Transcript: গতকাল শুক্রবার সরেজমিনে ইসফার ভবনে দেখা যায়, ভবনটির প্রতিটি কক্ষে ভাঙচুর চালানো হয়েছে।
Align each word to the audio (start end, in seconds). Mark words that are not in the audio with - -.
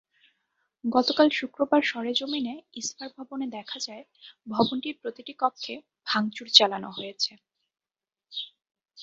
গতকাল 0.83 1.27
শুক্রবার 1.31 1.81
সরেজমিনে 1.83 2.55
ইসফার 2.73 3.09
ভবনে 3.17 3.45
দেখা 3.57 3.77
যায়, 3.79 4.03
ভবনটির 4.47 4.95
প্রতিটি 5.01 5.33
কক্ষে 5.39 5.75
ভাঙচুর 6.07 6.47
চালানো 6.57 6.89
হয়েছে। 6.89 7.31